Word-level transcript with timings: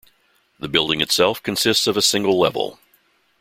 The 0.57 0.67
building 0.67 0.99
itself 0.99 1.43
consists 1.43 1.85
of 1.85 1.95
a 1.95 2.01
single 2.01 2.39
level. 2.39 2.79